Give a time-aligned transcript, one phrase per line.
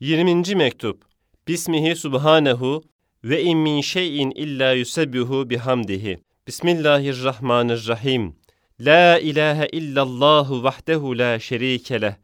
[0.00, 0.54] 20.
[0.54, 1.02] mektup.
[1.48, 2.82] Bismihi subhanehu
[3.24, 6.18] ve in şeyin illa yusebbihu bihamdihi.
[6.46, 8.36] Bismillahirrahmanirrahim.
[8.80, 12.14] La ilahe illallahu vahdehu la şerike leh.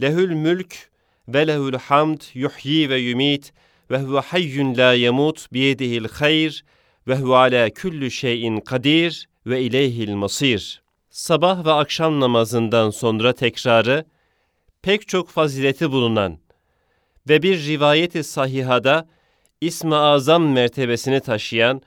[0.00, 0.90] Lehül mülk
[1.28, 3.52] ve lehül hamd yuhyi ve yumit
[3.90, 6.64] ve huve hayyun la yemut biyedihil hayr
[7.08, 10.82] ve huve ala kulli şeyin kadir ve ileyhil masir.
[11.10, 14.04] Sabah ve akşam namazından sonra tekrarı
[14.82, 16.45] pek çok fazileti bulunan
[17.28, 19.08] ve bir rivayeti sahihada
[19.60, 21.82] İsmi Azam mertebesini taşıyan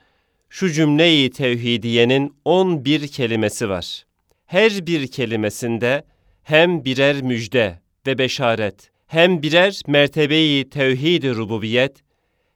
[0.48, 4.04] şu cümleyi tevhidiyenin 11 kelimesi var.
[4.46, 6.04] Her bir kelimesinde
[6.42, 11.96] hem birer müjde ve beşaret, hem birer mertebeyi tevhid-i rububiyet,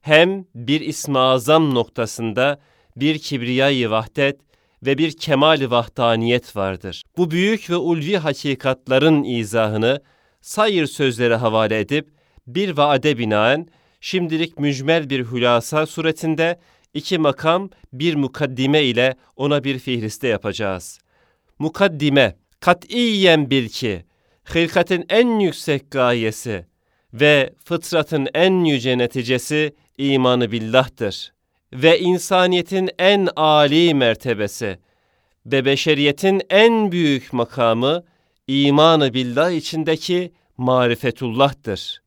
[0.01, 2.61] hem bir İsmi Azam noktasında
[2.97, 4.41] bir kibriyayı vahdet
[4.83, 7.03] ve bir kemal-i vahdaniyet vardır.
[7.17, 10.03] Bu büyük ve ulvi hakikatların izahını
[10.41, 12.14] sayır sözlere havale edip
[12.47, 13.69] bir vaade binaen
[14.01, 16.59] şimdilik mücmel bir hülasa suretinde
[16.95, 20.99] iki makam bir mukaddime ile ona bir fihriste yapacağız.
[21.59, 24.05] Mukaddime, katiyen bil ki,
[24.55, 26.67] hilkatin en yüksek gayesi
[27.13, 31.33] ve fıtratın en yüce neticesi imanı billah'tır.
[31.73, 34.79] Ve insaniyetin en âli mertebesi
[35.47, 38.05] ve beşeriyetin en büyük makamı
[38.47, 42.04] imanı billah içindeki marifetullah'tır.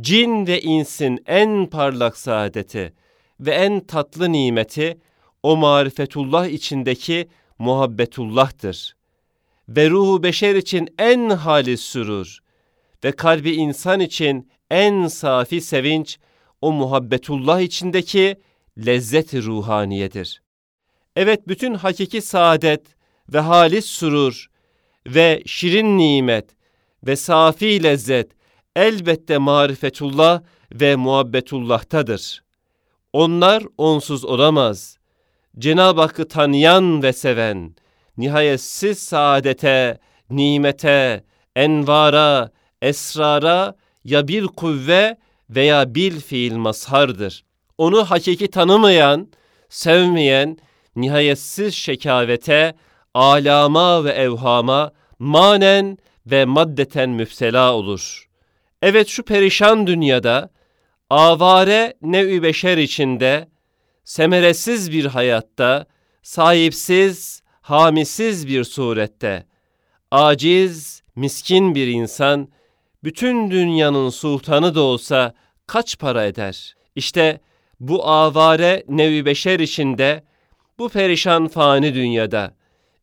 [0.00, 2.92] Cin ve insin en parlak saadeti
[3.40, 4.98] ve en tatlı nimeti
[5.42, 7.28] o marifetullah içindeki
[7.58, 8.96] muhabbetullah'tır.
[9.68, 12.38] Ve ruhu beşer için en halis sürur
[13.04, 16.18] ve kalbi insan için en safi sevinç
[16.60, 18.36] o muhabbetullah içindeki
[18.86, 20.42] lezzet-i ruhaniyedir.
[21.16, 22.86] Evet bütün hakiki saadet
[23.32, 24.46] ve halis surur
[25.06, 26.50] ve şirin nimet
[27.06, 28.35] ve safi lezzet
[28.76, 32.42] elbette marifetullah ve muhabbetullah'tadır.
[33.12, 34.98] Onlar onsuz olamaz.
[35.58, 37.74] Cenab-ı Hakk'ı tanıyan ve seven,
[38.16, 39.98] nihayetsiz saadete,
[40.30, 41.24] nimete,
[41.56, 42.50] envara,
[42.82, 45.16] esrara ya bil kuvve
[45.50, 47.44] veya bil fiil mazhardır.
[47.78, 49.28] Onu hakiki tanımayan,
[49.68, 50.58] sevmeyen,
[50.96, 52.74] nihayetsiz şekavete,
[53.14, 58.25] alama ve evhama manen ve maddeten müpsela olur.
[58.82, 60.50] Evet şu perişan dünyada,
[61.10, 63.48] avare nev beşer içinde,
[64.04, 65.86] semeresiz bir hayatta,
[66.22, 69.46] sahipsiz, hamisiz bir surette,
[70.10, 72.48] aciz, miskin bir insan,
[73.04, 75.34] bütün dünyanın sultanı da olsa
[75.66, 76.76] kaç para eder?
[76.96, 77.40] İşte
[77.80, 80.24] bu avare nevi beşer içinde,
[80.78, 82.54] bu perişan fani dünyada,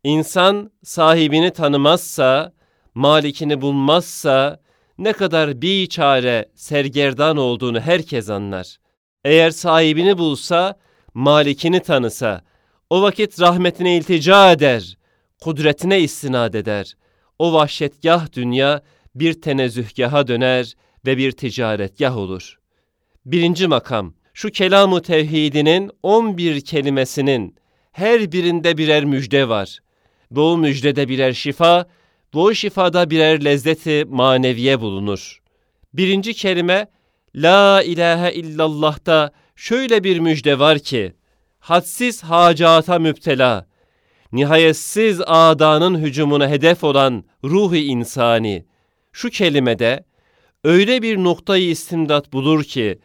[0.03, 2.53] insan sahibini tanımazsa,
[2.95, 4.62] malikini bulmazsa,
[4.97, 8.77] ne kadar bir çare sergerdan olduğunu herkes anlar.
[9.25, 10.79] Eğer sahibini bulsa,
[11.13, 12.41] malikini tanısa,
[12.89, 14.97] o vakit rahmetine iltica eder,
[15.41, 16.93] kudretine istinad eder.
[17.39, 18.81] O vahşetgah dünya
[19.15, 20.73] bir tenezzühgaha döner
[21.05, 22.59] ve bir ticaretgah olur.
[23.25, 27.55] Birinci makam, şu kelamu tevhidinin 11 kelimesinin
[27.91, 29.79] her birinde birer müjde var.
[30.31, 31.85] Bu müjdede birer şifa,
[32.33, 35.41] bu şifada birer lezzeti maneviye bulunur.
[35.93, 36.87] Birinci kelime,
[37.35, 41.13] La ilahe illallah'ta şöyle bir müjde var ki,
[41.59, 43.67] hadsiz hacata müptela,
[44.31, 48.65] nihayetsiz adanın hücumuna hedef olan ruhi insani,
[49.11, 50.05] şu kelimede
[50.63, 52.99] öyle bir noktayı istimdat bulur ki,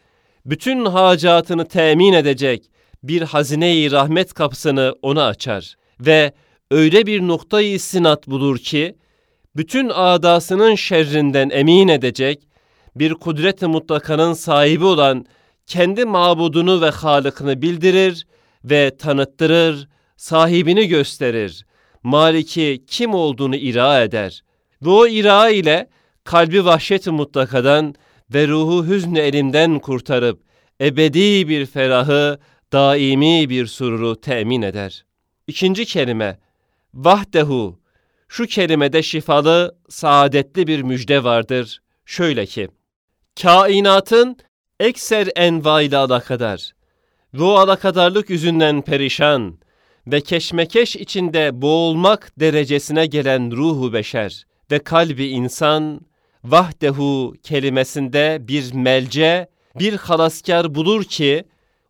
[0.45, 2.71] bütün hacatını temin edecek
[3.03, 6.33] bir hazine-i rahmet kapısını ona açar ve
[6.71, 8.95] öyle bir noktayı istinat bulur ki,
[9.59, 12.47] bütün adasının şerrinden emin edecek,
[12.95, 15.25] bir kudret-i mutlakanın sahibi olan
[15.65, 18.27] kendi mabudunu ve halıkını bildirir
[18.63, 19.87] ve tanıttırır,
[20.17, 21.65] sahibini gösterir,
[22.03, 24.43] maliki kim olduğunu ira eder.
[24.81, 25.89] Ve o ira ile
[26.23, 27.95] kalbi vahşet-i mutlakadan
[28.33, 30.41] ve ruhu hüznü elimden kurtarıp
[30.81, 32.39] ebedi bir ferahı,
[32.73, 35.05] daimi bir sururu temin eder.
[35.47, 36.39] İkinci kelime,
[36.93, 37.78] vahdehu,
[38.29, 41.81] şu kelimede şifalı, saadetli bir müjde vardır.
[42.05, 42.69] Şöyle ki,
[43.41, 44.37] kainatın
[44.79, 46.71] ekser envayla alakadar
[47.39, 49.57] o alakadarlık yüzünden perişan
[50.07, 56.01] ve keşmekeş içinde boğulmak derecesine gelen ruhu beşer ve kalbi insan,
[56.43, 59.47] vahdehu kelimesinde bir melce,
[59.79, 61.43] bir halaskar bulur ki,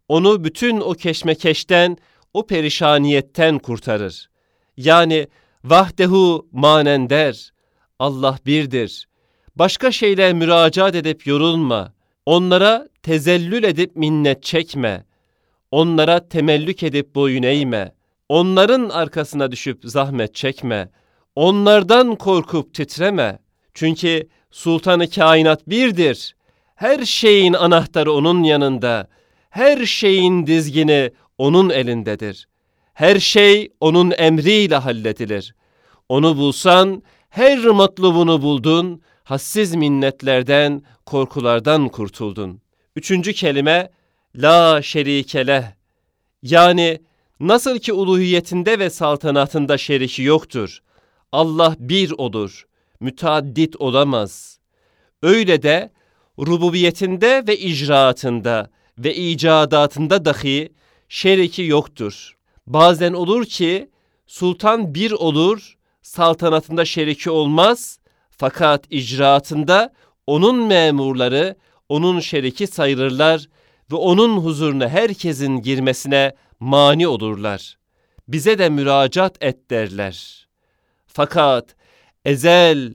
[0.08, 1.98] onu bütün o keşmekeşten,
[2.34, 4.30] o perişaniyetten kurtarır.
[4.78, 5.28] Yani
[5.64, 7.52] vahdehu manender,
[8.00, 9.08] Allah birdir.
[9.56, 11.94] Başka şeyle müracaat edip yorulma.
[12.26, 15.06] Onlara tezellül edip minnet çekme.
[15.72, 17.94] Onlara temellük edip boyun eğme.
[18.30, 20.90] Onların arkasına düşüp zahmet çekme.
[21.36, 23.40] Onlardan korkup titreme.
[23.74, 26.36] Çünkü sultanı kainat birdir.
[26.76, 29.08] Her şeyin anahtarı onun yanında.
[29.50, 32.48] Her şeyin dizgini onun elindedir.
[33.00, 35.56] Her şey onun emriyle halledilir.
[36.10, 42.62] Onu bulsan her matlubunu buldun, hassiz minnetlerden, korkulardan kurtuldun.
[42.96, 43.92] Üçüncü kelime
[44.36, 45.64] la şerikeleh.
[46.44, 47.00] Yani
[47.40, 50.80] nasıl ki uluhiyetinde ve saltanatında şeriki yoktur.
[51.32, 52.68] Allah bir olur,
[53.00, 54.60] müteaddit olamaz.
[55.24, 55.92] Öyle de
[56.40, 60.70] rububiyetinde ve icraatında ve icadatında dahi
[61.10, 62.39] şeriki yoktur.
[62.70, 63.90] Bazen olur ki
[64.28, 68.00] sultan bir olur, saltanatında şeriki olmaz
[68.30, 69.94] fakat icraatında
[70.28, 71.56] onun memurları
[71.90, 73.50] onun şeriki sayılırlar
[73.92, 77.78] ve onun huzuruna herkesin girmesine mani olurlar.
[78.28, 80.48] Bize de müracaat et derler.
[81.08, 81.76] Fakat
[82.26, 82.94] ezel,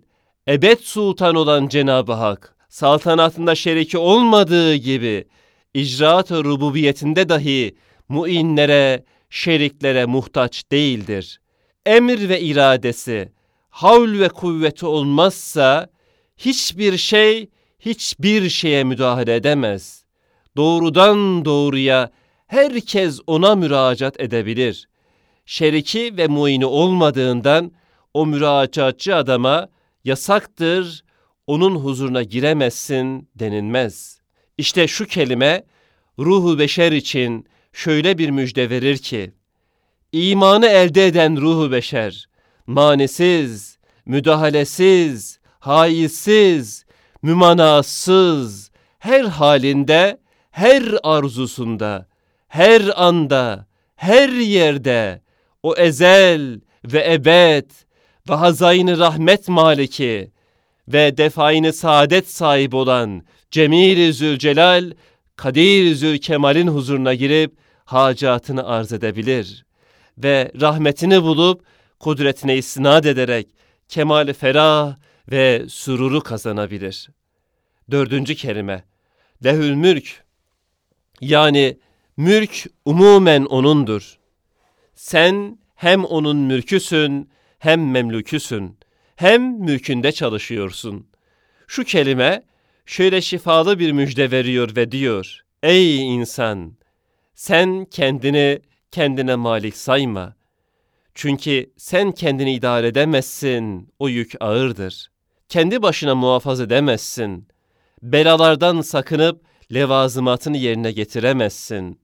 [0.48, 5.28] ebed sultan olan Cenab-ı Hak, saltanatında şeriki olmadığı gibi,
[5.74, 7.76] icraat-ı rububiyetinde dahi
[8.08, 9.04] muinlere,
[9.34, 11.40] şeriklere muhtaç değildir.
[11.86, 13.32] Emir ve iradesi,
[13.70, 15.88] havl ve kuvveti olmazsa,
[16.36, 20.04] hiçbir şey, hiçbir şeye müdahale edemez.
[20.56, 22.10] Doğrudan doğruya
[22.46, 24.88] herkes ona müracaat edebilir.
[25.46, 27.72] Şeriki ve muini olmadığından
[28.14, 29.68] o müracaatçı adama
[30.04, 31.04] yasaktır,
[31.46, 34.20] onun huzuruna giremezsin denilmez.
[34.58, 35.64] İşte şu kelime
[36.18, 39.32] ruhu beşer için şöyle bir müjde verir ki,
[40.12, 42.28] imanı elde eden ruhu beşer,
[42.66, 46.84] manisiz, müdahalesiz, haizsiz,
[47.22, 50.18] mümanasız, her halinde,
[50.50, 52.06] her arzusunda,
[52.48, 53.66] her anda,
[53.96, 55.22] her yerde
[55.62, 57.70] o ezel ve ebed
[58.30, 60.30] ve hazayını rahmet maliki
[60.88, 64.92] ve defaini saadet sahibi olan Cemil-i Zülcelal,
[65.36, 69.64] Kadir Zülkemal'in huzuruna girip hacatını arz edebilir
[70.18, 71.64] ve rahmetini bulup
[71.98, 73.48] kudretine istinad ederek
[73.88, 74.96] kemal ferah
[75.30, 77.10] ve sururu kazanabilir.
[77.90, 78.84] Dördüncü kelime,
[79.44, 80.24] lehül mülk,
[81.20, 81.78] yani
[82.16, 84.18] mülk umumen O'nundur.
[84.94, 88.78] Sen hem O'nun mülküsün, hem memlüküsün,
[89.16, 91.06] hem mülkünde çalışıyorsun.
[91.66, 92.42] Şu kelime
[92.86, 96.83] şöyle şifalı bir müjde veriyor ve diyor, Ey insan!
[97.34, 98.60] Sen kendini
[98.90, 100.34] kendine malik sayma.
[101.14, 105.10] Çünkü sen kendini idare edemezsin, o yük ağırdır.
[105.48, 107.48] Kendi başına muhafaza edemezsin.
[108.02, 109.44] Belalardan sakınıp
[109.74, 112.00] levazımatını yerine getiremezsin.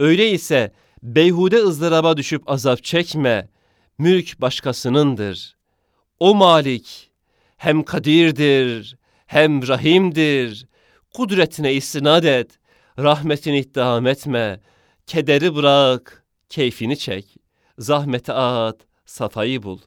[0.00, 0.72] Öyleyse
[1.02, 3.48] beyhude ızdıraba düşüp azap çekme,
[3.98, 5.56] mülk başkasınındır.
[6.20, 7.10] O malik
[7.56, 8.96] hem kadirdir,
[9.26, 10.66] hem rahimdir.
[11.14, 12.58] Kudretine istinad et,
[12.98, 14.60] rahmetini ittiham etme,
[15.06, 17.36] kederi bırak, keyfini çek,
[17.78, 18.76] zahmeti at,
[19.06, 19.78] safayı bul.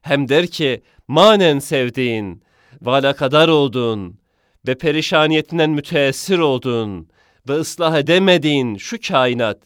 [0.00, 2.42] Hem der ki, manen sevdiğin,
[2.82, 4.18] vala kadar oldun
[4.66, 7.08] ve perişaniyetinden müteessir oldun
[7.48, 9.58] ve ıslah edemediğin şu kainat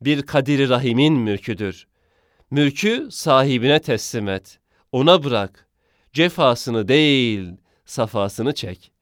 [0.00, 1.86] bir kadiri rahimin mülküdür.
[2.50, 4.58] Mülkü sahibine teslim et,
[4.92, 5.68] ona bırak,
[6.12, 7.48] cefasını değil,
[7.84, 8.92] safasını çek.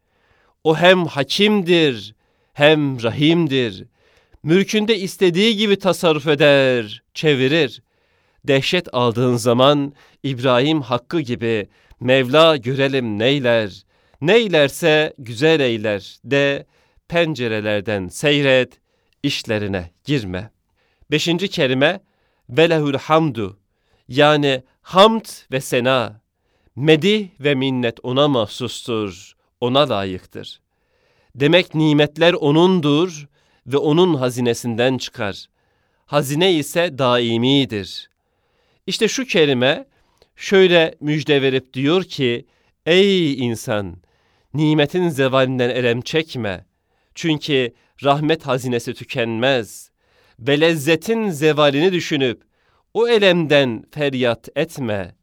[0.65, 2.15] O hem hakimdir,
[2.55, 3.85] hem rahimdir.
[4.43, 7.83] Mülkünde istediği gibi tasarruf eder, çevirir.
[8.45, 11.69] Dehşet aldığın zaman İbrahim hakkı gibi
[12.01, 13.85] Mevla görelim neyler,
[14.21, 16.67] neylerse güzel eyler de
[17.09, 18.81] pencerelerden seyret,
[19.23, 20.51] işlerine girme.
[21.11, 22.01] Beşinci kelime
[22.49, 23.59] velehül hamdu
[24.09, 26.21] yani hamd ve sena,
[26.77, 30.61] medih ve minnet ona mahsustur, ona layıktır.
[31.35, 33.29] Demek nimetler O'nundur
[33.67, 35.47] ve O'nun hazinesinden çıkar.
[36.07, 38.11] Hazine ise daimidir.
[38.87, 39.87] İşte şu kelime
[40.37, 42.47] şöyle müjde verip diyor ki,
[42.87, 43.97] Ey insan!
[44.55, 46.67] Nimetin zevalinden elem çekme.
[47.15, 47.73] Çünkü
[48.05, 49.91] rahmet hazinesi tükenmez.
[50.39, 52.43] Ve lezzetin zevalini düşünüp
[52.95, 55.15] o elemden feryat etme.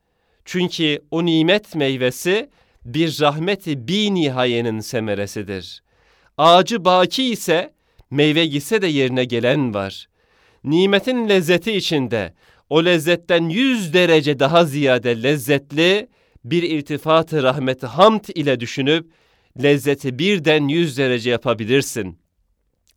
[0.46, 2.50] Çünkü o nimet meyvesi
[2.86, 5.82] bir rahmeti bi nihayenin semeresidir.
[6.38, 7.74] Ağacı baki ise
[8.10, 10.08] meyve gitse de yerine gelen var.
[10.64, 12.34] Nimetin lezzeti içinde
[12.70, 16.08] o lezzetten yüz derece daha ziyade lezzetli
[16.46, 19.12] bir irtifatı rahmeti hamd ile düşünüp
[19.64, 22.20] lezzeti birden yüz derece yapabilirsin.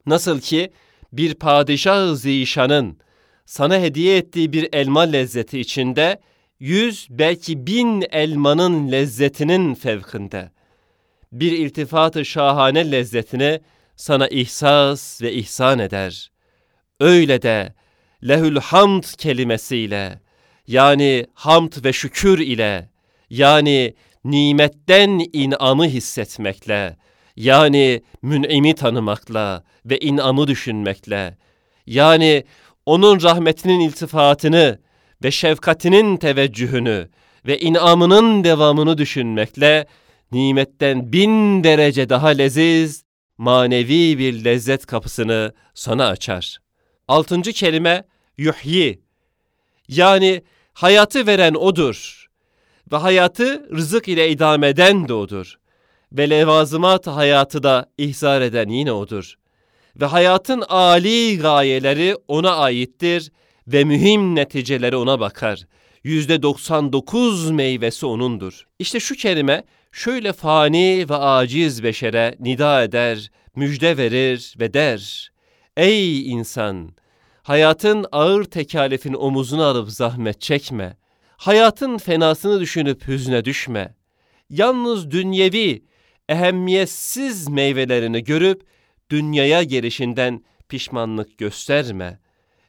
[0.07, 0.73] Nasıl ki
[1.13, 2.99] bir padişah zişanın
[3.47, 6.21] sana hediye ettiği bir elma lezzeti içinde
[6.61, 10.54] yüz belki bin elmanın lezzetinin fevkinde.
[11.35, 13.61] Bir irtifatı şahane lezzetini
[13.97, 16.31] sana ihsas ve ihsan eder.
[17.01, 17.75] Öyle de
[18.29, 20.21] lehül hamd kelimesiyle
[20.67, 22.89] yani hamd ve şükür ile
[23.31, 26.97] yani nimetten inamı hissetmekle
[27.37, 31.39] yani mün'imi tanımakla ve inamı düşünmekle
[31.87, 32.45] yani
[32.87, 34.79] onun rahmetinin iltifatını
[35.25, 37.09] ve şefkatinin teveccühünü
[37.47, 39.87] ve inamının devamını düşünmekle
[40.35, 43.05] nimetten bin derece daha leziz,
[43.39, 46.59] manevi bir lezzet kapısını sana açar.
[47.09, 48.05] Altıncı kelime
[48.39, 49.03] yuhyi.
[49.89, 52.27] Yani hayatı veren odur
[52.93, 55.55] ve hayatı rızık ile idame eden de odur
[56.13, 59.35] ve levazımat hayatı da ihzar eden yine odur.
[60.01, 63.33] Ve hayatın âli gayeleri ona aittir
[63.67, 65.67] ve mühim neticeleri ona bakar.
[66.05, 68.67] Yüzde 99 meyvesi onundur.
[68.79, 75.33] İşte şu kelime şöyle fani ve aciz beşere nida eder, müjde verir ve der.
[75.77, 76.91] Ey insan!
[77.43, 80.97] Hayatın ağır tekalifin omuzuna alıp zahmet çekme.
[81.37, 83.95] Hayatın fenasını düşünüp hüzne düşme.
[84.51, 85.85] Yalnız dünyevi,
[86.29, 88.63] ehemmiyetsiz meyvelerini görüp
[89.11, 92.19] dünyaya gelişinden pişmanlık gösterme.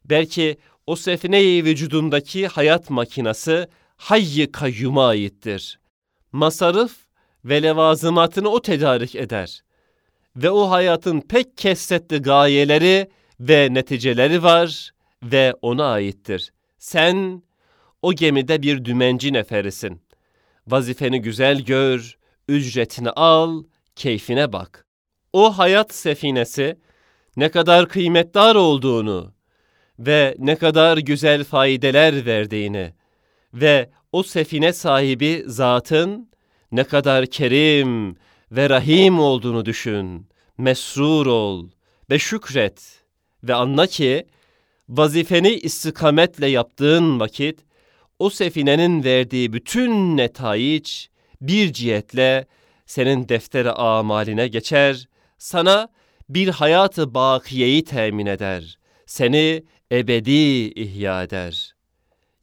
[0.05, 5.79] Belki o sefine-i vücudundaki hayat makinası hayy kayyuma aittir.
[6.31, 6.91] Masarif
[7.45, 9.63] ve levazımatını o tedarik eder.
[10.35, 14.91] Ve o hayatın pek kesretli gayeleri ve neticeleri var
[15.23, 16.53] ve ona aittir.
[16.77, 17.43] Sen
[18.01, 20.01] o gemide bir dümenci neferisin.
[20.67, 23.63] Vazifeni güzel gör, ücretini al,
[23.95, 24.85] keyfine bak.
[25.33, 26.79] O hayat sefinesi
[27.37, 29.34] ne kadar kıymetdar olduğunu
[29.99, 32.93] ve ne kadar güzel faydeler verdiğini
[33.53, 36.29] ve o sefine sahibi zatın
[36.71, 38.15] ne kadar kerim
[38.51, 40.27] ve rahim olduğunu düşün.
[40.57, 41.69] Mesrur ol
[42.09, 43.03] ve şükret
[43.43, 44.25] ve anla ki
[44.89, 47.59] vazifeni istikametle yaptığın vakit
[48.19, 51.09] o sefinenin verdiği bütün netayiç
[51.41, 52.45] bir cihetle
[52.85, 55.89] senin deftere amaline geçer, sana
[56.29, 59.63] bir hayatı bakiyeyi temin eder, seni
[59.97, 61.75] ebedi ihya eder.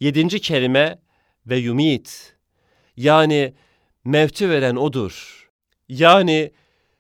[0.01, 0.99] Yedinci kelime
[1.47, 2.37] ve yumit,
[2.97, 3.55] yani
[4.05, 5.49] mevti veren odur.
[5.89, 6.53] Yani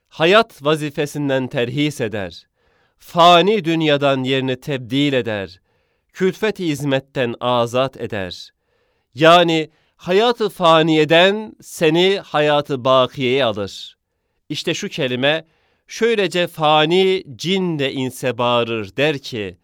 [0.08, 2.46] hayat vazifesinden terhis eder.
[2.98, 5.60] Fani dünyadan yerini tebdil eder.
[6.12, 8.50] Külfet-i hizmetten azat eder.
[9.14, 13.96] Yani hayatı faniyeden seni hayatı bakiyeye alır.
[14.48, 15.44] İşte şu kelime
[15.86, 19.58] şöylece fani cin de inse bağırır der ki,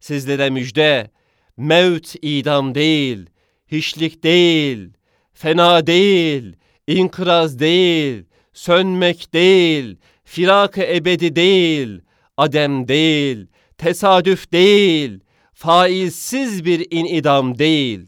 [0.00, 1.10] sizlere müjde,
[1.56, 3.26] mevt idam değil,
[3.72, 4.88] hiçlik değil,
[5.32, 12.00] fena değil, inkıraz değil, sönmek değil, firak-ı ebedi değil,
[12.36, 13.46] adem değil,
[13.78, 15.20] tesadüf değil,
[15.54, 18.06] faizsiz bir inidam değil.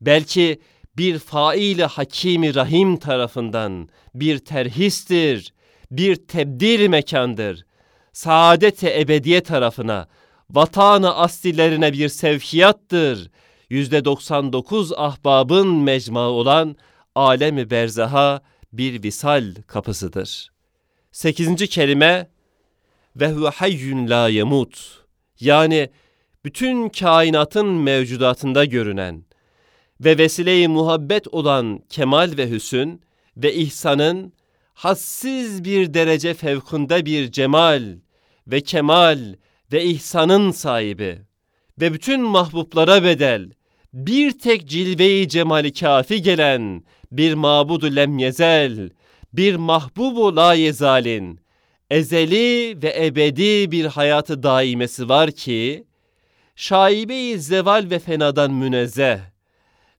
[0.00, 0.60] Belki
[0.96, 5.52] bir faili hakimi rahim tarafından bir terhistir,
[5.90, 7.64] bir tebdil mekandır.
[8.12, 10.08] Saadet-i ebediye tarafına,
[10.50, 13.30] vatanı aslilerine bir sevkiyattır.
[13.70, 16.76] Yüzde 99 ahbabın mecma olan
[17.14, 18.42] alemi berzaha
[18.72, 20.50] bir visal kapısıdır.
[21.12, 22.28] Sekizinci kelime
[23.16, 25.04] ve huve hayyun la yemut.
[25.40, 25.90] Yani
[26.44, 29.24] bütün kainatın mevcudatında görünen
[30.00, 33.02] ve vesile-i muhabbet olan kemal ve hüsün
[33.36, 34.32] ve ihsanın
[34.74, 37.98] hassiz bir derece fevkunda bir cemal
[38.46, 39.34] ve kemal
[39.72, 41.18] ve ihsanın sahibi
[41.80, 43.50] ve bütün mahbublara bedel
[43.92, 48.90] bir tek cilve-i cemali kafi gelen bir mabudu lem yezel,
[49.32, 51.40] bir mahbubu la yezalin,
[51.90, 55.84] ezeli ve ebedi bir hayatı daimesi var ki,
[56.56, 59.18] şaibe-i zeval ve fenadan münezzeh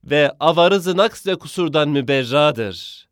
[0.04, 3.08] ve avarızı naks ve kusurdan müberradır.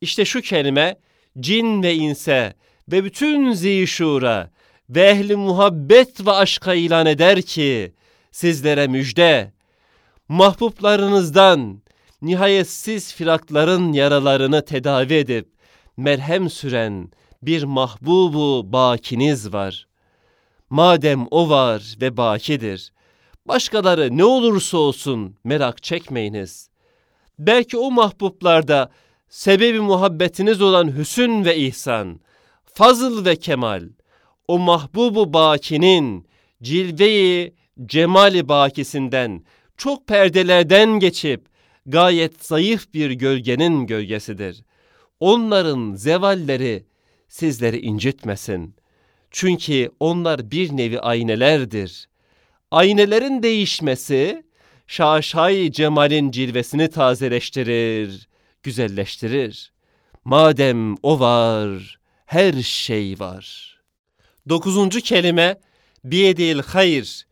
[0.00, 0.96] İşte şu kelime,
[1.40, 2.54] cin ve inse
[2.92, 4.50] ve bütün zişura
[4.94, 7.92] ve ehli muhabbet ve aşka ilan eder ki,
[8.30, 9.52] sizlere müjde,
[10.28, 11.82] mahbublarınızdan
[12.22, 15.48] nihayetsiz firakların yaralarını tedavi edip
[15.96, 17.10] merhem süren
[17.42, 19.86] bir mahbubu bakiniz var.
[20.70, 22.92] Madem o var ve bakidir,
[23.46, 26.70] başkaları ne olursa olsun merak çekmeyiniz.
[27.38, 28.90] Belki o mahbublarda
[29.28, 32.20] sebebi muhabbetiniz olan hüsün ve ihsan,
[32.64, 33.82] fazıl ve kemal,
[34.48, 36.26] o mahbubu bakinin
[36.62, 37.54] cilveyi
[37.86, 39.44] cemali bakisinden,
[39.76, 41.46] çok perdelerden geçip
[41.86, 44.64] gayet zayıf bir gölgenin gölgesidir.
[45.20, 46.84] Onların zevalleri
[47.28, 48.76] sizleri incitmesin.
[49.30, 52.08] Çünkü onlar bir nevi aynelerdir.
[52.70, 54.42] Aynelerin değişmesi
[54.86, 58.28] şaşay cemalin cilvesini tazeleştirir,
[58.62, 59.72] güzelleştirir.
[60.24, 63.71] Madem o var, her şey var.
[64.48, 65.60] Dokuzuncu kelime,
[66.04, 67.26] biyedil hayır,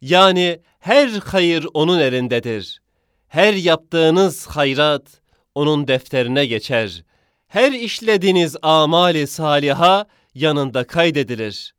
[0.00, 2.80] yani her hayır onun elindedir.
[3.28, 5.20] Her yaptığınız hayrat
[5.54, 7.04] onun defterine geçer.
[7.48, 11.74] Her işlediğiniz amali saliha yanında kaydedilir.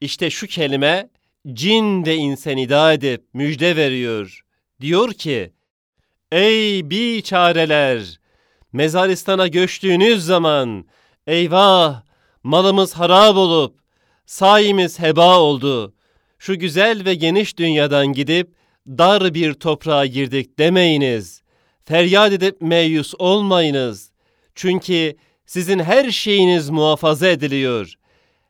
[0.00, 1.08] İşte şu kelime
[1.52, 4.44] cin ve insan ida edip müjde veriyor.
[4.80, 5.52] Diyor ki,
[6.32, 8.20] Ey biçareler!
[8.72, 10.84] Mezaristan'a göçtüğünüz zaman,
[11.26, 12.02] eyvah!
[12.42, 13.83] Malımız harap olup,
[14.26, 15.94] sayimiz heba oldu.
[16.38, 18.54] Şu güzel ve geniş dünyadan gidip,
[18.88, 21.42] dar bir toprağa girdik demeyiniz.
[21.84, 24.10] Feryat edip meyus olmayınız.
[24.54, 25.16] Çünkü
[25.46, 27.94] sizin her şeyiniz muhafaza ediliyor.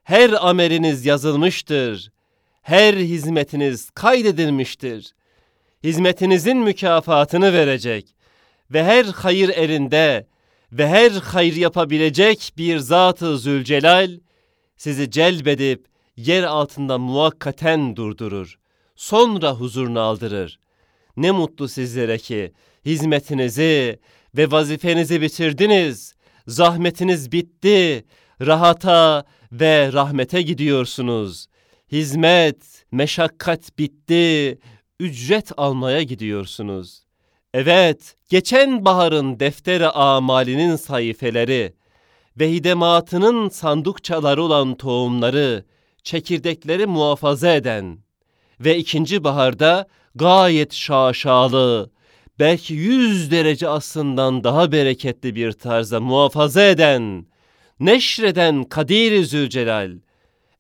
[0.03, 2.11] Her ameliniz yazılmıştır.
[2.63, 5.15] Her hizmetiniz kaydedilmiştir.
[5.85, 8.15] Hizmetinizin mükafatını verecek
[8.71, 10.27] ve her hayır elinde
[10.73, 14.11] ve her hayır yapabilecek bir Zat-ı Zülcelal
[14.77, 18.59] sizi celbedip yer altında muhakkaten durdurur.
[18.97, 20.59] Sonra huzuruna aldırır.
[21.17, 22.53] Ne mutlu sizlere ki
[22.85, 23.99] hizmetinizi
[24.37, 26.15] ve vazifenizi bitirdiniz.
[26.47, 28.05] Zahmetiniz bitti.
[28.41, 31.47] Rahata ve rahmete gidiyorsunuz.
[31.93, 34.59] Hizmet, meşakkat bitti.
[35.01, 37.05] Ücret almaya gidiyorsunuz.
[37.55, 41.75] Evet, geçen baharın defteri amalinin sayfeleri
[42.39, 43.49] ve hidematının
[44.37, 45.65] olan tohumları,
[46.03, 47.99] çekirdekleri muhafaza eden
[48.61, 51.91] ve ikinci baharda gayet şaşalı,
[52.39, 57.27] belki yüz derece aslından daha bereketli bir tarzda muhafaza eden,
[57.81, 59.93] neşreden Kadir-i Zülcelal,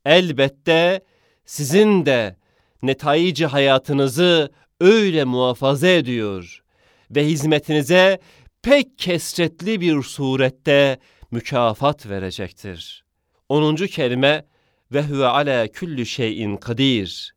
[0.04, 1.00] elbette
[1.44, 2.36] sizin de
[2.82, 6.62] netayici hayatınızı öyle muhafaza ediyor
[7.10, 8.18] ve hizmetinize
[8.62, 10.98] pek kesretli bir surette
[11.34, 13.04] mükafat verecektir.
[13.48, 13.76] 10.
[13.76, 14.44] kelime
[14.92, 17.34] ve huve ala kulli şeyin kadir.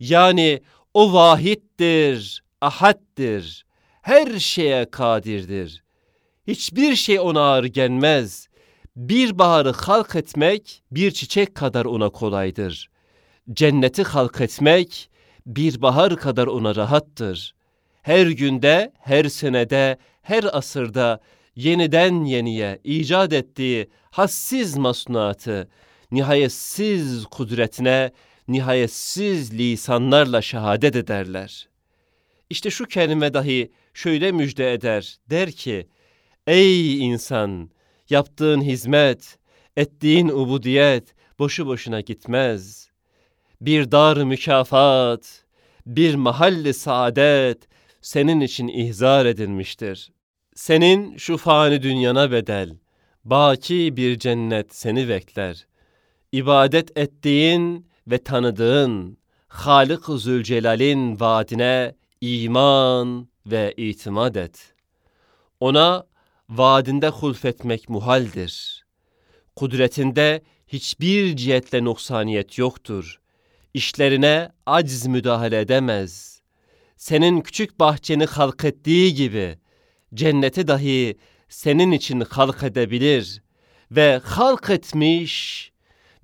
[0.00, 0.60] Yani
[0.94, 3.66] o vahittir, ahaddir,
[4.02, 5.82] her şeye kadirdir.
[6.46, 8.48] Hiçbir şey ona ağır gelmez.
[8.96, 12.90] Bir baharı halk etmek bir çiçek kadar ona kolaydır.
[13.52, 15.10] Cenneti halk etmek
[15.46, 17.54] bir bahar kadar ona rahattır.
[18.02, 21.20] Her günde, her senede, her asırda
[21.58, 25.68] yeniden yeniye icat ettiği hassiz masnuatı,
[26.10, 28.12] nihayetsiz kudretine,
[28.48, 31.68] nihayetsiz lisanlarla şehadet ederler.
[32.50, 35.88] İşte şu kelime dahi şöyle müjde eder, der ki,
[36.46, 37.70] Ey insan,
[38.10, 39.38] yaptığın hizmet,
[39.76, 42.90] ettiğin ubudiyet boşu boşuna gitmez.
[43.60, 45.44] Bir dar mükafat,
[45.86, 47.68] bir mahalli saadet
[48.00, 50.10] senin için ihzar edilmiştir.
[50.58, 52.76] Senin şu fani dünyana bedel,
[53.24, 55.66] baki bir cennet seni bekler.
[56.32, 59.18] İbadet ettiğin ve tanıdığın
[59.48, 64.74] Halık-ı Zülcelal'in vaadine iman ve itimat et.
[65.60, 66.06] Ona
[66.48, 68.84] vaadinde hulfetmek muhaldir.
[69.56, 73.20] Kudretinde hiçbir cihetle noksaniyet yoktur.
[73.74, 76.40] İşlerine aciz müdahale edemez.
[76.96, 79.58] Senin küçük bahçeni halk ettiği gibi
[80.14, 81.16] cenneti dahi
[81.48, 83.42] senin için halk edebilir
[83.90, 85.72] ve halk etmiş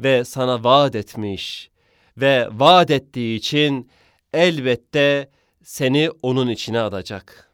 [0.01, 1.71] ve sana vaat etmiş
[2.17, 3.91] ve vaat ettiği için
[4.33, 5.31] elbette
[5.63, 7.51] seni onun içine alacak.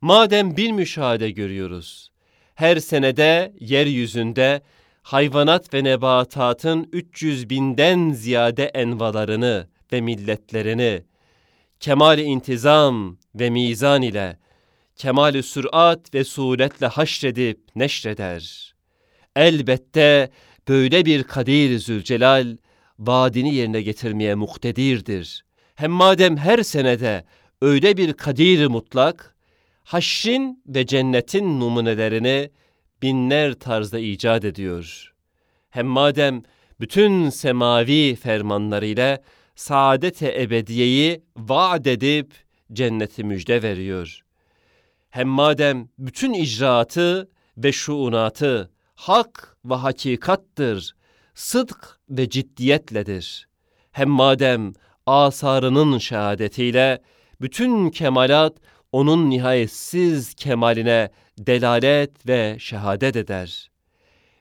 [0.00, 2.10] Madem bir müşahede görüyoruz,
[2.54, 4.62] her senede yeryüzünde
[5.02, 11.02] hayvanat ve nebatatın 300 binden ziyade envalarını ve milletlerini,
[11.80, 14.38] kemal intizam ve mizan ile,
[14.98, 18.74] kemal sürat ve suretle haşredip neşreder.
[19.36, 20.30] Elbette
[20.68, 22.56] böyle bir Kadir Zülcelal,
[22.98, 25.44] vaadini yerine getirmeye muktedirdir.
[25.74, 27.24] Hem madem her senede
[27.62, 29.36] öyle bir kadir mutlak,
[29.84, 32.50] haşrin ve cennetin numunelerini
[33.02, 35.12] binler tarzda icat ediyor.
[35.70, 36.42] Hem madem
[36.80, 39.18] bütün semavi fermanlarıyla
[39.54, 42.34] saadet-i ebediyeyi vaat edip
[42.72, 44.22] cenneti müjde veriyor.
[45.10, 50.94] Hem madem bütün icraatı ve şuunatı hak ve hakikattır,
[51.34, 53.48] sıdk ve ciddiyetledir.
[53.92, 54.72] Hem madem
[55.06, 57.02] asarının şehadetiyle
[57.40, 58.56] bütün kemalat
[58.92, 63.70] onun nihayetsiz kemaline delalet ve şehadet eder.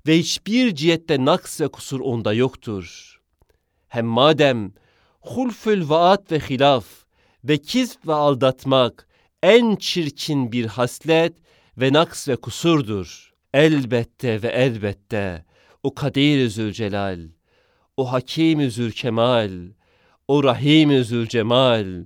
[0.07, 3.17] Ve hiçbir cihette naks ve kusur onda yoktur.
[3.87, 4.71] Hem madem
[5.21, 6.85] hulfül vaat ve hilaf
[7.43, 9.06] ve kizb ve aldatmak
[9.47, 11.33] en çirkin bir haslet
[11.77, 13.33] ve naks ve kusurdur.
[13.53, 15.45] Elbette ve elbette
[15.83, 17.19] o Kadir-i Zülcelal,
[17.97, 19.51] o Hakim-i Zülkemal,
[20.27, 22.05] o Rahim-i Zülcemal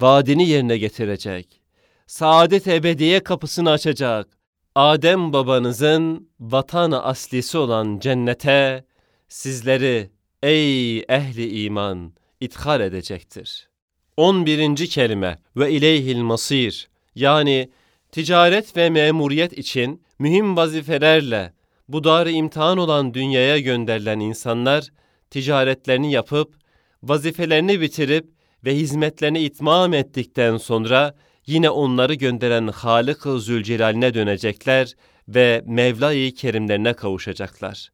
[0.00, 1.62] vaadini yerine getirecek.
[2.06, 4.28] Saadet ebediye kapısını açacak.
[4.74, 8.84] Adem babanızın vatanı aslisi olan cennete
[9.28, 10.10] sizleri
[10.42, 13.69] ey ehli iman ithal edecektir.
[14.16, 14.76] 11.
[14.76, 17.70] kelime ve ileyhil masir yani
[18.12, 21.52] ticaret ve memuriyet için mühim vazifelerle
[21.88, 24.88] bu darı imtihan olan dünyaya gönderilen insanlar
[25.30, 26.54] ticaretlerini yapıp
[27.02, 28.26] vazifelerini bitirip
[28.64, 31.14] ve hizmetlerini itmam ettikten sonra
[31.46, 34.94] yine onları gönderen Halık-ı Zülcelal'ine dönecekler
[35.28, 37.88] ve Mevla-i Kerimlerine kavuşacaklar.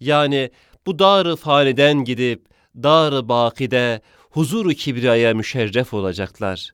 [0.00, 0.50] Yani
[0.86, 4.00] bu dar-ı faniden gidip dar-ı bakide
[4.32, 6.70] huzur-u kibriyaya müşerref olacaklar.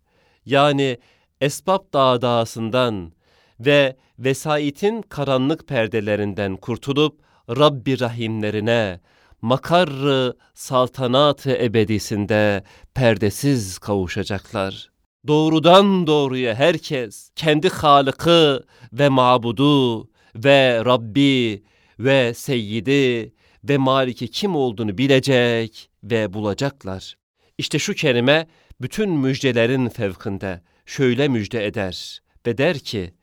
[0.46, 0.98] Yani
[1.40, 3.12] esbab dağdağısından
[3.60, 9.00] ve vesaitin karanlık perdelerinden kurtulup Rabbi rahimlerine,
[9.42, 12.62] makarrı saltanatı ebedisinde
[12.94, 14.90] perdesiz kavuşacaklar.
[15.26, 21.62] Doğrudan doğruya herkes kendi Halık'ı ve mabudu ve Rabbi
[21.98, 23.32] ve Seyyidi
[23.64, 27.14] ve Maliki kim olduğunu bilecek ve bulacaklar.
[27.58, 28.46] İşte şu kelime
[28.80, 33.14] bütün müjdelerin fevkinde şöyle müjde eder ve der ki,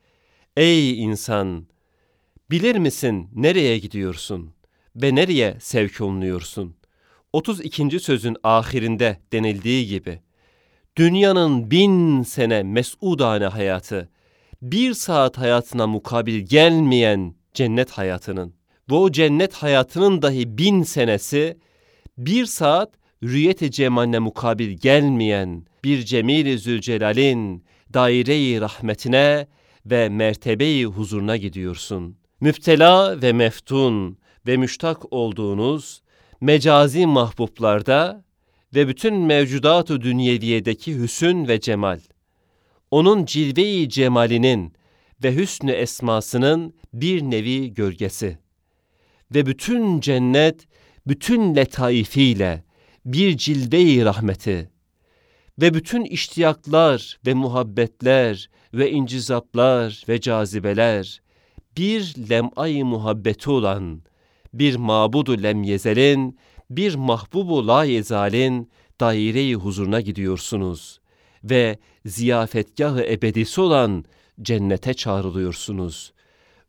[0.58, 1.68] Ey insan!
[2.52, 4.54] Bilir misin nereye gidiyorsun
[4.96, 6.76] ve nereye sevk olunuyorsun?
[7.34, 8.00] 32.
[8.00, 10.20] sözün ahirinde denildiği gibi,
[10.98, 14.10] dünyanın bin sene mesudane hayatı,
[14.62, 18.56] bir saat hayatına mukabil gelmeyen cennet hayatının
[18.92, 21.58] ve o cennet hayatının dahi bin senesi,
[22.18, 29.48] bir saat rüyet-i cemaline mukabil gelmeyen bir Cemil-i Zülcelal'in daire-i rahmetine
[29.86, 32.18] ve mertebeyi huzuruna gidiyorsun.
[32.40, 36.02] Müptela ve meftun ve müştak olduğunuz
[36.42, 38.26] mecazi mahbublarda
[38.76, 42.00] ve bütün mevcudat-ı dünyeviyedeki hüsün ve cemal,
[42.92, 44.74] onun cilve-i cemalinin
[45.24, 48.38] ve hüsnü esmasının bir nevi gölgesi
[49.36, 50.68] ve bütün cennet,
[51.08, 52.64] bütün letaifiyle
[53.06, 54.70] bir cilve-i rahmeti
[55.62, 61.22] ve bütün iştiyaklar ve muhabbetler ve incizaplar ve cazibeler
[61.78, 64.02] bir lem'ay muhabbeti olan
[64.54, 66.40] bir mabudu lemyezelin,
[66.70, 71.00] bir mahbubu la yezalin daire-i huzuruna gidiyorsunuz
[71.44, 74.06] ve ziyafetgahı ebedisi olan
[74.42, 76.14] cennete çağrılıyorsunuz.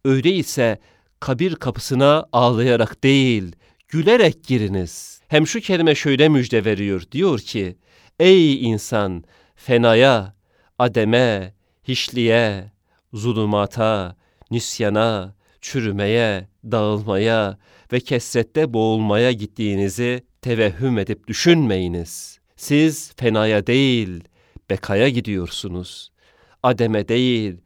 [0.05, 0.79] Öyleyse
[1.20, 3.53] kabir kapısına ağlayarak değil,
[3.88, 5.15] gülerek giriniz.
[5.29, 7.77] Hem şu kelime şöyle müjde veriyor, diyor ki,
[8.21, 9.25] Ey insan,
[9.57, 10.35] fenaya,
[10.79, 11.55] ademe,
[11.89, 12.73] hiçliğe,
[13.12, 14.17] zulumata,
[14.51, 17.59] nisyana, çürümeye, dağılmaya
[17.93, 22.39] ve kesrette boğulmaya gittiğinizi tevehhüm edip düşünmeyiniz.
[22.57, 24.25] Siz fenaya değil,
[24.71, 26.11] bekaya gidiyorsunuz.
[26.62, 27.57] Ademe değil,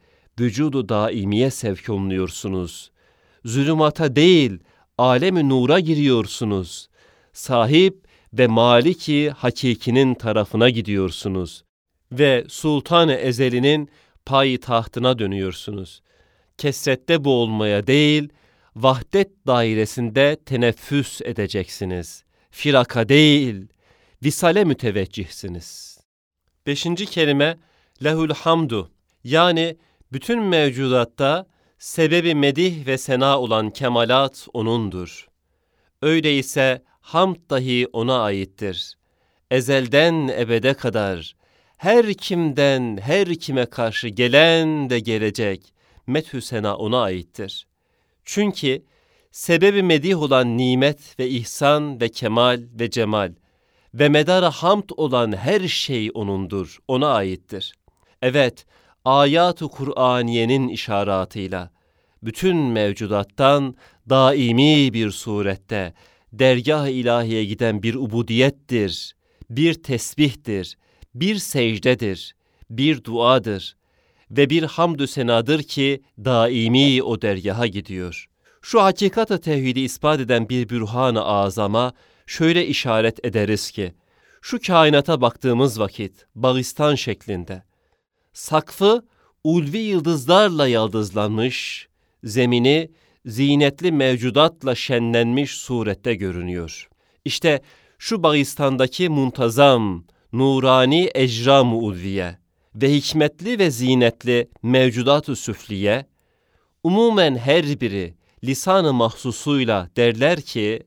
[0.40, 2.90] vücudu daimiye sevk olunuyorsunuz.
[3.44, 4.58] Zulümata değil,
[4.98, 6.89] alemi nura giriyorsunuz.
[7.40, 11.64] Sahip ve maliki hakikinin tarafına gidiyorsunuz
[12.12, 13.90] ve sultan-ı ezelinin
[14.26, 16.02] payı tahtına dönüyorsunuz.
[16.58, 18.28] Kesrette boğulmaya değil,
[18.76, 22.24] vahdet dairesinde teneffüs edeceksiniz.
[22.50, 23.66] Firaka değil,
[24.24, 25.98] visale müteveccihsiniz.
[26.66, 27.58] Beşinci kelime,
[28.04, 28.90] lehul hamdu,
[29.24, 29.76] yani
[30.12, 31.46] bütün mevcudatta
[31.78, 35.28] sebebi medih ve sena olan kemalat O'nundur.
[36.02, 38.94] Öyleyse hamd dahi O'na aittir.
[39.50, 41.36] Ezelden ebede kadar,
[41.76, 45.74] her kimden her kime karşı gelen de gelecek,
[46.06, 47.66] methü sena O'na aittir.
[48.24, 48.82] Çünkü
[49.32, 53.32] sebebi medih olan nimet ve ihsan ve kemal ve cemal
[53.94, 57.74] ve medara hamd olan her şey O'nundur, O'na aittir.
[58.22, 58.66] Evet,
[59.04, 61.70] ayat-ı Kur'aniyenin işaratıyla
[62.22, 63.74] bütün mevcudattan
[64.08, 65.94] daimi bir surette
[66.32, 69.14] dergah-ı ilahiye giden bir ubudiyettir,
[69.50, 70.76] bir tesbihtir,
[71.14, 72.34] bir secdedir,
[72.70, 73.76] bir duadır
[74.30, 78.26] ve bir hamdü senadır ki daimi o dergaha gidiyor.
[78.62, 81.92] Şu hakikati tevhidi ispat eden bir bürhan-ı azama
[82.26, 83.94] şöyle işaret ederiz ki,
[84.42, 87.62] şu kainata baktığımız vakit bağistan şeklinde,
[88.32, 89.04] sakfı
[89.44, 91.88] ulvi yıldızlarla yaldızlanmış,
[92.24, 92.90] zemini
[93.26, 96.88] zinetli mevcudatla şenlenmiş surette görünüyor.
[97.24, 97.60] İşte
[97.98, 102.38] şu Bağistan'daki muntazam, nurani ecram-ı ulviye
[102.74, 106.06] ve hikmetli ve zinetli mevcudat-ı süfliye,
[106.82, 110.82] umumen her biri lisan-ı mahsusuyla derler ki,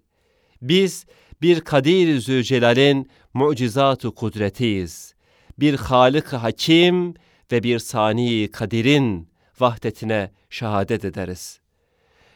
[0.62, 1.06] biz
[1.42, 5.14] bir Kadir-i Zülcelal'in mucizat-ı kudretiyiz.
[5.60, 7.14] Bir Halık-ı Hakim
[7.52, 11.63] ve bir Sani Kadir'in vahdetine şehadet ederiz.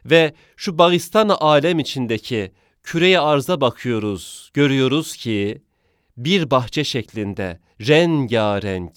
[0.07, 2.51] Ve şu Bağistan alem içindeki
[2.83, 5.61] küreye arza bakıyoruz, görüyoruz ki
[6.17, 8.93] bir bahçe şeklinde rengarenk,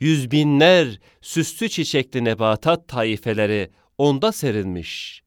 [0.00, 5.22] yüz binler süslü çiçekli nebatat taifeleri onda serilmiş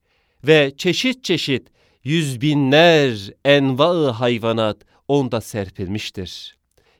[0.46, 1.68] ve çeşit çeşit
[2.04, 4.76] yüz binler enva hayvanat
[5.08, 6.56] onda serpilmiştir.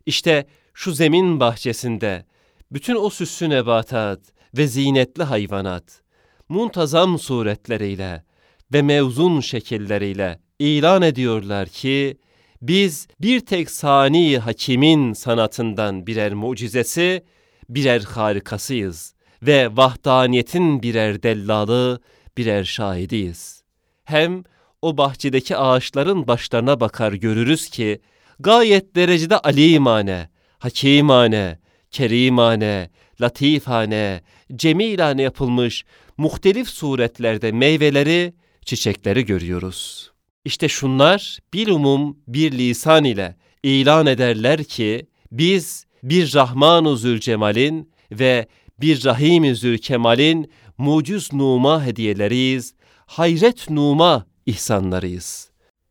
[0.07, 2.27] İşte şu zemin bahçesinde
[2.73, 4.21] bütün o süslü nebatat
[4.57, 6.03] ve zinetli hayvanat,
[6.49, 8.25] muntazam suretleriyle
[8.73, 12.17] ve mevzun şekilleriyle ilan ediyorlar ki,
[12.63, 17.25] biz bir tek sani hakimin sanatından birer mucizesi,
[17.69, 22.01] birer harikasıyız ve vahdaniyetin birer dellalı,
[22.37, 23.63] birer şahidiyiz.
[24.05, 24.45] Hem
[24.83, 28.01] o bahçedeki ağaçların başlarına bakar görürüz ki,
[28.41, 30.29] gayet derecede alimane,
[30.59, 31.59] hakimane,
[31.91, 34.21] kerimane, latifane,
[34.57, 35.85] cemilane yapılmış
[36.17, 40.11] muhtelif suretlerde meyveleri, çiçekleri görüyoruz.
[40.45, 48.47] İşte şunlar bilumum bir lisan ile ilan ederler ki biz bir Rahman-ı Zülcemal'in ve
[48.81, 52.75] bir Rahim-i Zülkemal'in mucuz numa hediyeleriyiz,
[53.07, 55.51] hayret numa ihsanlarıyız.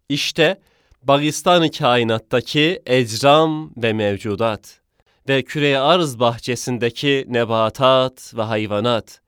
[0.10, 0.62] İşte
[1.04, 4.82] Bağistan-ı kainattaki ecram ve mevcudat
[5.30, 9.22] ve küre arz bahçesindeki nebatat ve hayvanat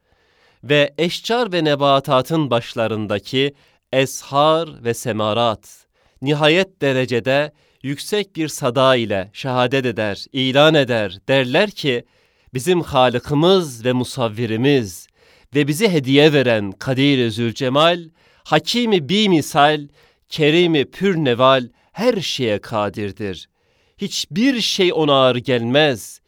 [0.63, 3.53] ve eşcar ve nebatatın başlarındaki
[3.93, 5.85] eshar ve semarat
[6.21, 7.51] nihayet derecede
[7.83, 12.05] yüksek bir sada ile şehadet eder, ilan eder, derler ki
[12.53, 15.07] bizim Halık'ımız ve musavvirimiz
[15.55, 17.99] ve bizi hediye veren Kadir-i Zülcemal,
[18.43, 19.87] Hakimi bi misal,
[20.29, 23.49] Kerimi pür neval her şeye kadirdir.
[23.97, 26.21] Hiçbir şey ona ağır gelmez.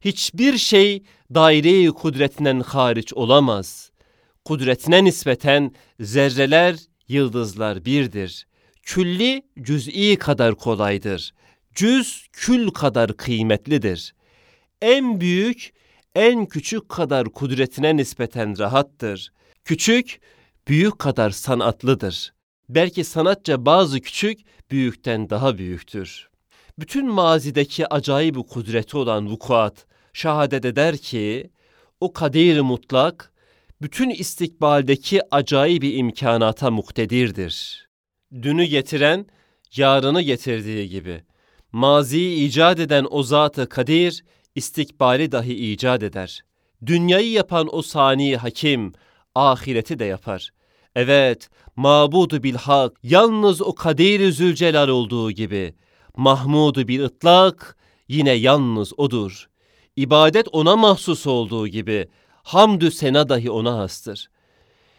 [0.00, 1.02] Hiçbir şey
[1.34, 3.90] daire-i kudretinden hariç olamaz.
[4.44, 6.76] Kudretine nispeten zerreler,
[7.08, 8.46] yıldızlar birdir.
[8.82, 11.34] Külli cüz'i kadar kolaydır.
[11.74, 14.14] Cüz kül kadar kıymetlidir.
[14.82, 15.72] En büyük,
[16.14, 19.32] en küçük kadar kudretine nispeten rahattır.
[19.64, 20.20] Küçük,
[20.68, 22.32] büyük kadar sanatlıdır.
[22.68, 26.28] Belki sanatça bazı küçük, büyükten daha büyüktür.
[26.78, 31.50] Bütün mazideki acayip kudreti olan vukuat şehadet eder ki,
[32.00, 33.32] o kadir mutlak,
[33.82, 37.88] bütün istikbaldeki acayip imkanata muktedirdir.
[38.42, 39.26] Dünü getiren,
[39.76, 41.24] yarını getirdiği gibi,
[41.72, 46.44] maziyi icat eden o zat-ı kadir, istikbali dahi icat eder.
[46.86, 48.92] Dünyayı yapan o sani hakim,
[49.34, 50.50] ahireti de yapar.
[50.96, 55.74] Evet, mabudu bil hak, yalnız o kadir-i zülcelal olduğu gibi,
[56.16, 57.76] mahmudu bil ıtlak,
[58.08, 59.48] yine yalnız odur.
[59.96, 62.08] İbadet ona mahsus olduğu gibi,
[62.42, 64.30] hamdü sena dahi ona hastır.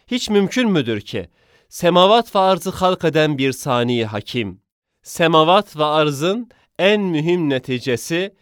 [0.06, 1.28] Hiç mümkün müdür ki,
[1.68, 4.60] semavat ve arzı halk eden bir sani hakim,
[5.02, 8.34] semavat ve arzın en mühim neticesi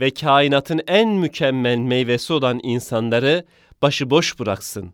[0.00, 3.44] ve kainatın en mükemmel meyvesi olan insanları
[3.82, 4.92] başıboş bıraksın.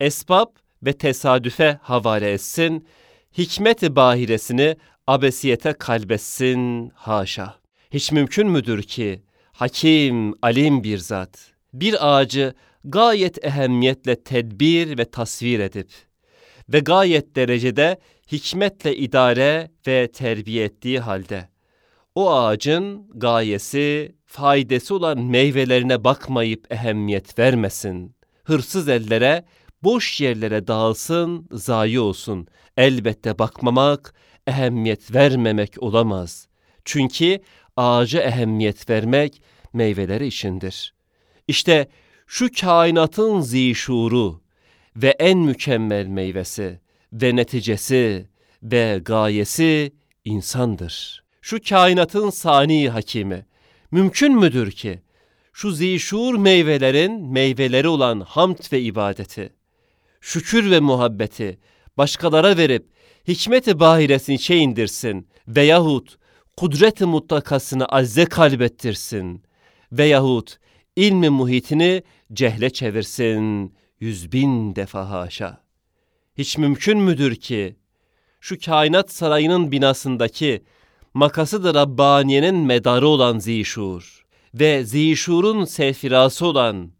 [0.00, 0.48] Esbab
[0.82, 2.86] ve tesadüfe havale etsin,
[3.38, 4.76] hikmet-i bahiresini
[5.06, 7.54] abesiyete kalbetsin haşa.
[7.90, 15.60] Hiç mümkün müdür ki hakim, alim bir zat bir ağacı gayet ehemmiyetle tedbir ve tasvir
[15.60, 15.90] edip
[16.68, 17.98] ve gayet derecede
[18.32, 21.48] hikmetle idare ve terbiye ettiği halde
[22.14, 28.16] o ağacın gayesi, faydası olan meyvelerine bakmayıp ehemmiyet vermesin.
[28.44, 29.44] Hırsız ellere,
[29.82, 32.46] boş yerlere dağılsın, zayi olsun.
[32.76, 34.14] Elbette bakmamak,
[34.46, 36.48] ehemmiyet vermemek olamaz.
[36.84, 37.38] Çünkü
[37.76, 40.94] ağaca ehemmiyet vermek meyveleri içindir.
[41.48, 41.88] İşte
[42.26, 44.40] şu kainatın zişuru
[44.96, 46.80] ve en mükemmel meyvesi
[47.12, 48.28] ve neticesi
[48.62, 49.92] ve gayesi
[50.24, 51.24] insandır.
[51.40, 53.46] Şu kainatın sani hakimi
[53.90, 55.00] mümkün müdür ki
[55.52, 59.52] şu zişur meyvelerin meyveleri olan hamd ve ibadeti,
[60.20, 61.58] şükür ve muhabbeti
[61.96, 62.86] başkalara verip
[63.28, 66.18] hikmet-i bahiresini şey indirsin veyahut
[66.56, 69.42] kudret-i mutlakasını azze kalbettirsin
[69.92, 70.58] veyahut
[70.96, 75.60] ilmi muhitini cehle çevirsin yüz bin defa haşa.
[76.38, 77.76] Hiç mümkün müdür ki
[78.40, 80.64] şu kainat sarayının binasındaki
[81.14, 86.90] makasıdır Rabbaniye'nin medarı olan zişur ve zişurun sefirası olan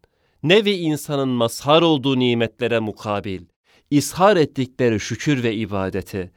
[0.43, 3.43] nevi insanın mazhar olduğu nimetlere mukabil,
[3.90, 6.31] ishar ettikleri şükür ve ibadeti,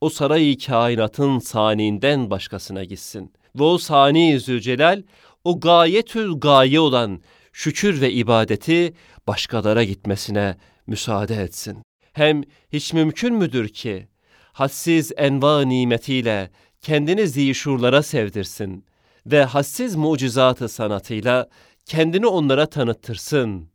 [0.00, 3.32] o sarayı kainatın saniinden başkasına gitsin.
[3.56, 5.02] Ve o sani Zülcelal,
[5.44, 7.20] o gayetül gaye olan
[7.52, 8.94] şükür ve ibadeti
[9.26, 10.56] başkalara gitmesine
[10.86, 11.82] müsaade etsin.
[12.12, 14.08] Hem hiç mümkün müdür ki,
[14.52, 18.84] hassiz enva nimetiyle kendini zişurlara sevdirsin
[19.26, 21.48] ve hassiz mucizatı sanatıyla
[21.84, 23.68] kendini onlara tanıttırsın.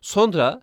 [0.00, 0.62] Sonra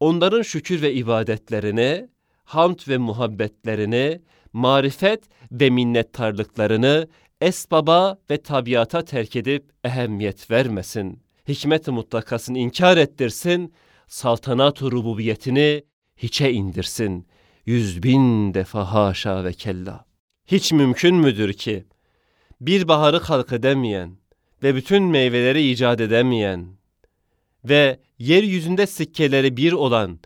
[0.00, 2.08] onların şükür ve ibadetlerini,
[2.44, 4.20] hamd ve muhabbetlerini,
[4.52, 7.08] marifet ve minnettarlıklarını
[7.40, 11.22] esbaba ve tabiata terk edip ehemmiyet vermesin.
[11.48, 13.72] Hikmet-i mutlakasını inkar ettirsin,
[14.06, 15.82] saltanat-ı rububiyetini
[16.16, 17.26] hiçe indirsin.
[17.66, 20.04] Yüz bin defa haşa ve kella.
[20.46, 21.84] Hiç mümkün müdür ki
[22.60, 24.16] bir baharı halk edemeyen
[24.62, 26.66] ve bütün meyveleri icat edemeyen
[27.64, 30.18] ve yeryüzünde sikkeleri bir olan,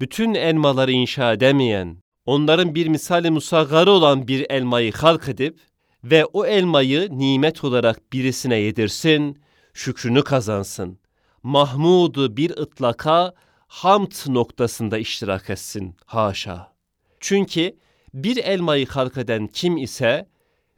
[0.00, 5.58] bütün elmaları inşa edemeyen, onların bir misali musaggarı olan bir elmayı halk edip
[6.04, 9.38] ve o elmayı nimet olarak birisine yedirsin,
[9.74, 10.98] şükrünü kazansın.
[11.42, 13.34] Mahmud'u bir ıtlaka
[13.68, 15.96] hamd noktasında iştirak etsin.
[16.06, 16.72] Haşa.
[17.20, 17.76] Çünkü
[18.14, 20.28] bir elmayı halk eden kim ise,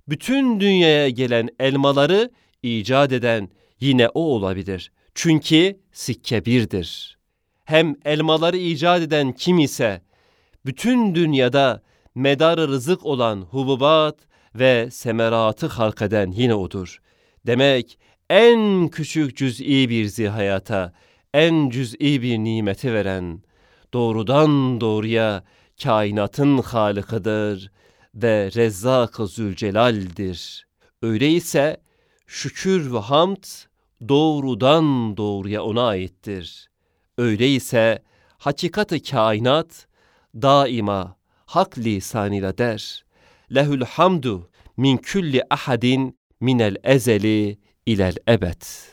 [0.09, 2.31] bütün dünyaya gelen elmaları
[2.63, 3.49] icat eden
[3.81, 4.93] yine o olabilir.
[5.15, 7.19] Çünkü sikke birdir.
[7.65, 10.03] Hem elmaları icat eden kim ise,
[10.67, 11.83] bütün dünyada
[12.15, 14.17] medarı rızık olan hububat
[14.55, 17.01] ve semeratı halk eden yine odur.
[17.47, 17.99] Demek
[18.31, 20.93] en küçük cüz'i bir zihayata,
[21.35, 23.43] en cüz'i bir nimeti veren,
[23.95, 25.45] doğrudan doğruya
[25.83, 27.71] kainatın halıkıdır
[28.15, 30.67] ve Rezzak-ı Zülcelal'dir.
[31.03, 31.77] Öyleyse
[32.27, 33.45] şükür ve hamd
[34.09, 36.71] doğrudan doğruya ona aittir.
[37.19, 38.03] Öyleyse
[38.39, 39.87] hakikati kainat
[40.35, 43.05] daima hak lisanıyla der.
[43.55, 48.92] Lehül hamdu min külli ahadin minel ezeli ilel ebed.